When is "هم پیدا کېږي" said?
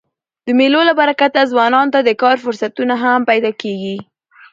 3.03-3.97